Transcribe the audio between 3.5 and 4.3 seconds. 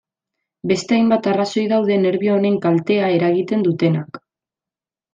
dutenak.